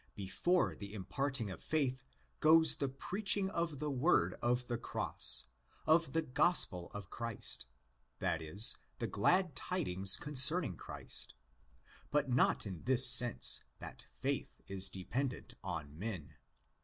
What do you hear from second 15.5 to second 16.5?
on men.